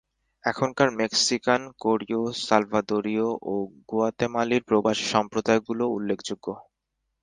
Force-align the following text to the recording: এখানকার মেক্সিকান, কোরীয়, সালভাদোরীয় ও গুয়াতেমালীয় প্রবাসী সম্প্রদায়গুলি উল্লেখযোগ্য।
এখানকার 0.43 0.89
মেক্সিকান, 0.99 1.61
কোরীয়, 1.81 2.21
সালভাদোরীয় 2.45 3.27
ও 3.43 3.53
গুয়াতেমালীয় 3.89 4.65
প্রবাসী 4.67 5.05
সম্প্রদায়গুলি 5.13 5.85
উল্লেখযোগ্য। 5.89 6.45